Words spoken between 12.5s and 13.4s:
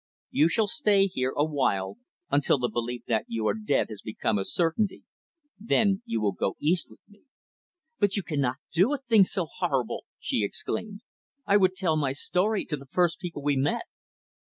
to the first